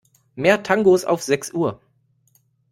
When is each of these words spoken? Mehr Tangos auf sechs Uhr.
Mehr 0.33 0.63
Tangos 0.63 1.05
auf 1.05 1.21
sechs 1.21 1.53
Uhr. 1.53 1.79